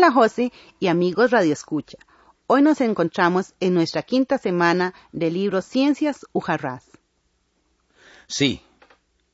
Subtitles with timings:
[0.00, 1.98] Hola José y amigos Radio Escucha.
[2.46, 6.90] Hoy nos encontramos en nuestra quinta semana del libro Ciencias Ujarrás.
[8.26, 8.62] Sí,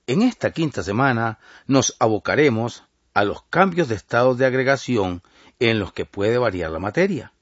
[0.08, 1.38] en esta quinta semana
[1.68, 2.82] nos abocaremos
[3.14, 5.22] a los cambios de estado de agregación
[5.60, 7.32] en los que puede variar la materia.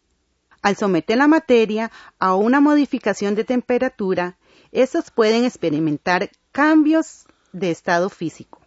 [0.60, 4.36] Al someter la materia a una modificación de temperatura,
[4.70, 8.60] estos pueden experimentar cambios de estado físico.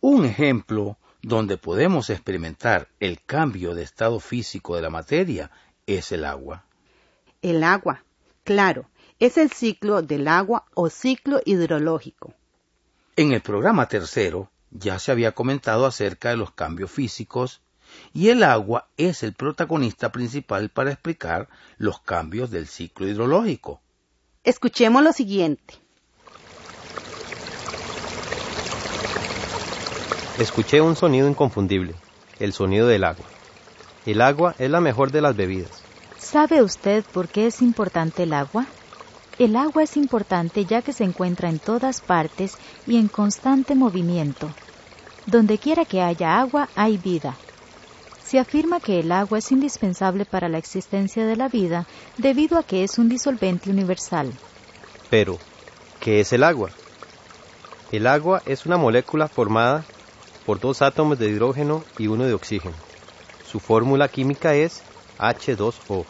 [0.00, 5.50] Un ejemplo donde podemos experimentar el cambio de estado físico de la materia
[5.86, 6.64] es el agua.
[7.42, 8.04] El agua,
[8.44, 8.88] claro,
[9.20, 12.34] es el ciclo del agua o ciclo hidrológico.
[13.14, 17.60] En el programa tercero ya se había comentado acerca de los cambios físicos
[18.12, 23.80] y el agua es el protagonista principal para explicar los cambios del ciclo hidrológico.
[24.44, 25.74] Escuchemos lo siguiente.
[30.38, 31.94] Escuché un sonido inconfundible,
[32.40, 33.26] el sonido del agua.
[34.06, 35.82] El agua es la mejor de las bebidas.
[36.18, 38.66] ¿Sabe usted por qué es importante el agua?
[39.38, 44.48] El agua es importante ya que se encuentra en todas partes y en constante movimiento.
[45.26, 47.36] Donde quiera que haya agua, hay vida.
[48.24, 52.62] Se afirma que el agua es indispensable para la existencia de la vida debido a
[52.62, 54.32] que es un disolvente universal.
[55.10, 55.38] Pero,
[56.00, 56.70] ¿qué es el agua?
[57.92, 59.84] El agua es una molécula formada
[60.46, 62.74] por dos átomos de hidrógeno y uno de oxígeno.
[63.46, 64.82] Su fórmula química es
[65.18, 66.04] H2O.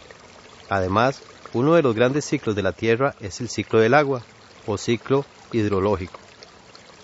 [0.69, 1.23] Además,
[1.53, 4.23] uno de los grandes ciclos de la Tierra es el ciclo del agua,
[4.67, 6.19] o ciclo hidrológico.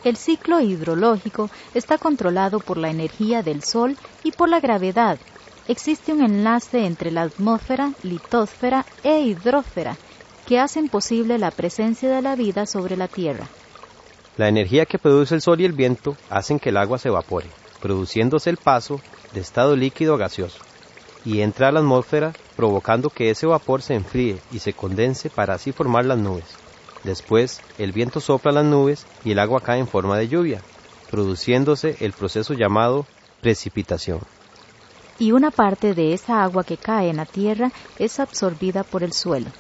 [0.05, 5.19] El ciclo hidrológico está controlado por la energía del Sol y por la gravedad.
[5.67, 9.97] Existe un enlace entre la atmósfera, litósfera e hidrósfera
[10.47, 13.49] que hacen posible la presencia de la vida sobre la Tierra.
[14.39, 17.49] La energía que produce el sol y el viento hacen que el agua se evapore,
[17.83, 19.01] produciéndose el paso
[19.33, 20.61] de estado líquido a gaseoso,
[21.25, 25.55] y entra a la atmósfera provocando que ese vapor se enfríe y se condense para
[25.55, 26.45] así formar las nubes.
[27.03, 30.63] Después, el viento sopla las nubes y el agua cae en forma de lluvia,
[31.11, 33.07] produciéndose el proceso llamado
[33.41, 34.21] precipitación.
[35.19, 39.13] Y una parte de esa agua que cae en la tierra es absorbida por el
[39.13, 39.51] suelo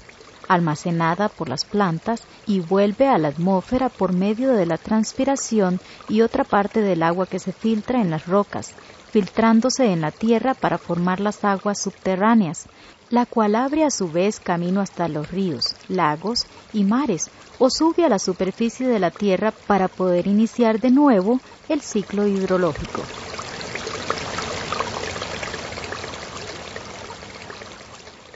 [0.49, 5.79] almacenada por las plantas y vuelve a la atmósfera por medio de la transpiración
[6.09, 8.73] y otra parte del agua que se filtra en las rocas,
[9.11, 12.67] filtrándose en la tierra para formar las aguas subterráneas,
[13.11, 18.05] la cual abre a su vez camino hasta los ríos, lagos y mares, o sube
[18.05, 23.28] a la superficie de la tierra para poder iniciar de nuevo el ciclo hidrológico.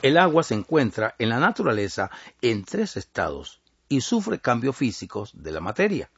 [0.03, 5.53] El agua se encuentra en la naturaleza en tres estados y sufre cambios físicos de
[5.53, 6.11] la materia.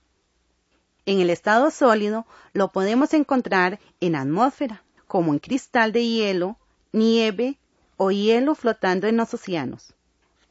[1.05, 6.57] En el estado sólido lo podemos encontrar en atmósfera, como en cristal de hielo,
[6.93, 7.59] nieve
[7.99, 9.93] o hielo flotando en los océanos.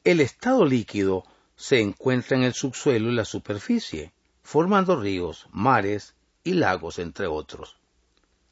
[0.04, 1.24] El estado líquido
[1.56, 4.14] se encuentra en el subsuelo y la superficie,
[4.44, 6.14] formando ríos, mares
[6.44, 7.78] y lagos, entre otros.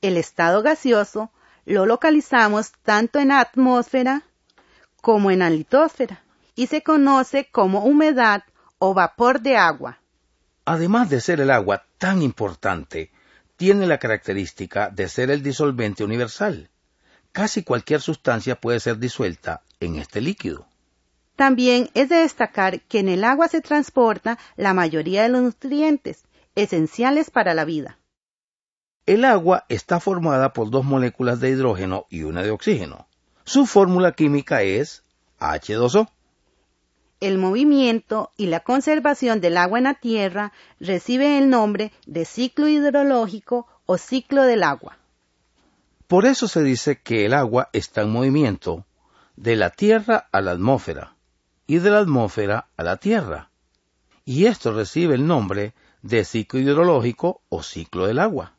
[0.02, 1.30] El estado gaseoso
[1.66, 4.24] lo localizamos tanto en la atmósfera
[5.02, 6.24] como en la litósfera
[6.56, 8.44] y se conoce como humedad
[8.78, 10.00] o vapor de agua.
[10.66, 13.12] Además de ser el agua tan importante,
[13.58, 16.70] tiene la característica de ser el disolvente universal.
[17.32, 20.68] Casi cualquier sustancia puede ser disuelta en este líquido.
[21.36, 26.24] También es de destacar que en el agua se transporta la mayoría de los nutrientes
[26.56, 27.98] esenciales para la vida.
[29.06, 33.08] El agua está formada por dos moléculas de hidrógeno y una de oxígeno.
[33.52, 35.04] Su fórmula química es
[35.42, 36.08] H2O.
[37.20, 42.70] El movimiento y la conservación del agua en la Tierra recibe el nombre de ciclo
[42.70, 44.98] hidrológico o ciclo del agua.
[46.08, 48.86] Por eso se dice que el agua está en movimiento
[49.36, 51.18] de la Tierra a la atmósfera
[51.68, 53.50] y de la atmósfera a la Tierra.
[54.24, 58.54] Y esto recibe el nombre de ciclo hidrológico o ciclo del agua.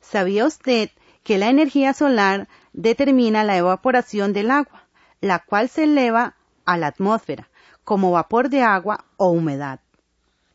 [0.00, 0.88] ¿Sabía usted
[1.24, 4.84] que la energía solar determina la evaporación del agua,
[5.20, 7.48] la cual se eleva a la atmósfera
[7.84, 9.80] como vapor de agua o humedad.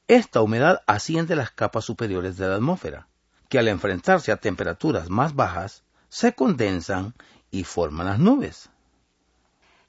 [0.07, 3.07] Esta humedad asciende las capas superiores de la atmósfera,
[3.49, 7.13] que al enfrentarse a temperaturas más bajas se condensan
[7.51, 8.69] y forman las nubes.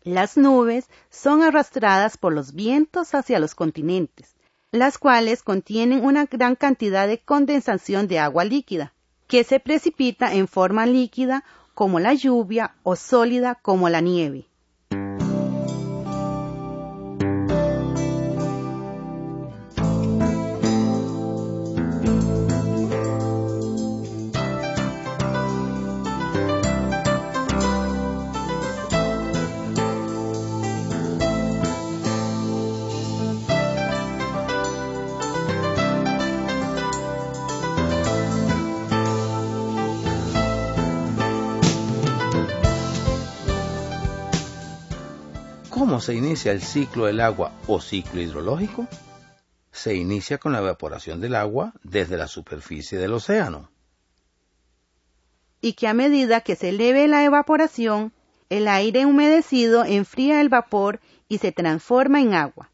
[0.03, 4.35] Las nubes son arrastradas por los vientos hacia los continentes,
[4.71, 8.93] las cuales contienen una gran cantidad de condensación de agua líquida,
[9.27, 11.45] que se precipita en forma líquida
[11.77, 14.49] como la lluvia o sólida como la nieve.
[45.79, 48.89] ¿Cómo se inicia el ciclo del agua o ciclo hidrológico?
[49.73, 53.69] Se inicia con la evaporación del agua desde la superficie del océano.
[55.61, 58.15] Y que a medida que se eleve la evaporación,
[58.49, 62.71] el aire humedecido enfría el vapor y se transforma en agua,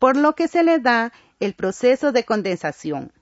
[0.00, 3.12] por lo que se le da el proceso de condensación.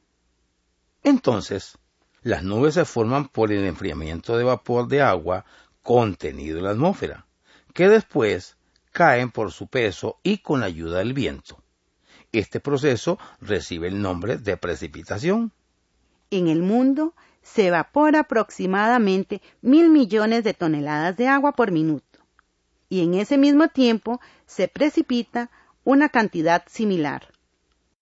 [1.02, 1.76] Entonces,
[2.22, 5.44] las nubes se forman por el enfriamiento de vapor de agua
[5.82, 7.26] contenido en la atmósfera,
[7.74, 8.56] que después
[8.92, 11.62] caen por su peso y con la ayuda del viento.
[12.32, 15.52] Este proceso recibe el nombre de precipitación.
[16.30, 22.10] En el mundo se evapora aproximadamente mil millones de toneladas de agua por minuto
[22.90, 25.50] y en ese mismo tiempo se precipita
[25.84, 27.28] una cantidad similar.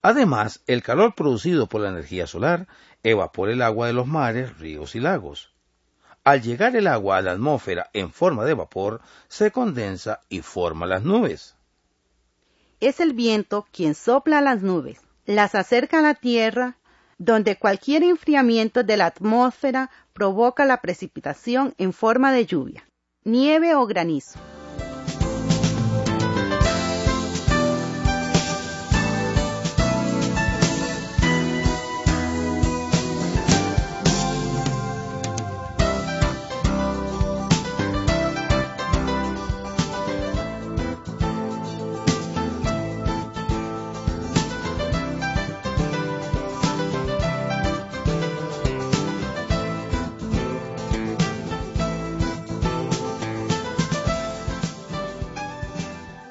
[0.03, 2.67] Además, el calor producido por la energía solar
[3.03, 5.53] evapora el agua de los mares, ríos y lagos.
[6.29, 10.85] Al llegar el agua a la atmósfera en forma de vapor, se condensa y forma
[10.85, 11.57] las nubes.
[12.81, 16.77] Es el viento quien sopla las nubes, las acerca a la Tierra,
[17.17, 22.87] donde cualquier enfriamiento de la atmósfera provoca la precipitación en forma de lluvia,
[23.25, 24.39] nieve o granizo.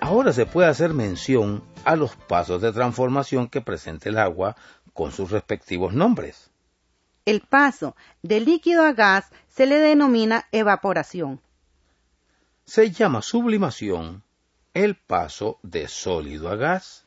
[0.07, 4.56] Ahora se puede hacer mención a los pasos de transformación que presenta el agua
[4.94, 6.50] con sus respectivos nombres.
[7.25, 11.42] El paso de líquido a gas se le denomina evaporación.
[12.63, 14.24] Se llama sublimación
[14.74, 17.03] el paso de sólido a gas.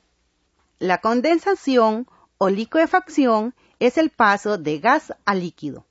[0.79, 2.07] La condensación
[2.37, 5.87] o liquefacción es el paso de gas a líquido.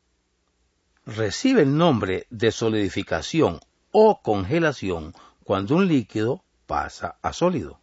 [1.07, 7.79] Recibe el nombre de solidificación o congelación cuando un líquido pasa a sólido.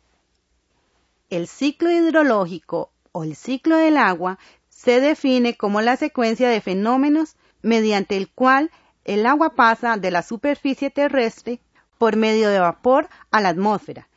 [1.28, 4.38] El ciclo hidrológico o el ciclo del agua
[4.68, 8.70] se define como la secuencia de fenómenos mediante el cual
[9.04, 11.60] el agua pasa de la superficie terrestre
[11.98, 14.08] por medio de vapor a la atmósfera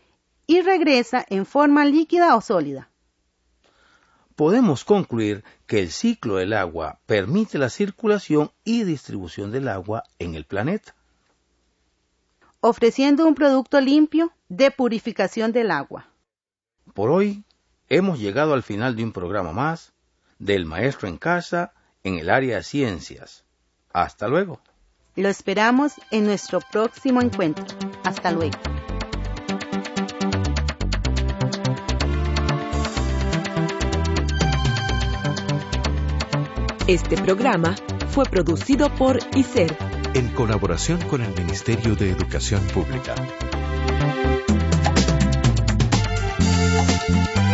[0.45, 2.89] y regresa en forma líquida o sólida.
[4.35, 10.35] Podemos concluir que el ciclo del agua permite la circulación y distribución del agua en
[10.35, 10.93] el planeta
[12.61, 16.07] ofreciendo un producto limpio de purificación del agua.
[16.93, 17.43] Por hoy
[17.87, 19.93] hemos llegado al final de un programa más
[20.39, 23.45] del Maestro en Casa en el área de ciencias.
[23.93, 24.59] Hasta luego.
[25.15, 27.65] Lo esperamos en nuestro próximo encuentro.
[28.03, 28.57] Hasta luego.
[36.87, 37.75] Este programa
[38.09, 39.77] fue producido por ICER
[40.15, 43.13] en colaboración con el Ministerio de Educación Pública.
[44.21, 44.49] Thank
[47.37, 47.48] you.